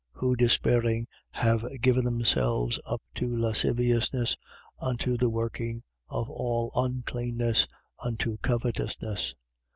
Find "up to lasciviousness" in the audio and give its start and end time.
2.89-4.35